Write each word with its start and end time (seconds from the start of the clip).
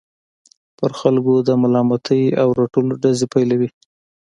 پر 0.77 0.91
خلکو 0.99 1.33
د 1.47 1.49
ملامتۍ 1.61 2.23
او 2.41 2.47
رټلو 2.59 2.93
ډزې 3.03 3.27
پيلوي. 3.33 3.69